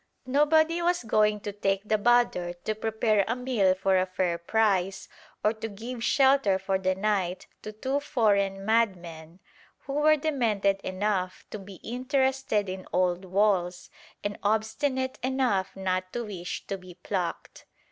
[0.25, 5.07] Nobody was going to take the bother to prepare a meal for a fair price
[5.43, 9.39] or to give shelter for the night to two foreign madmen
[9.81, 13.91] who were demented enough to be interested in "old walls"
[14.23, 17.65] and obstinate enough not to wish to be "plucked."